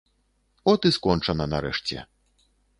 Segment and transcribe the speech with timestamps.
[0.71, 1.97] От і скончана нарэшце.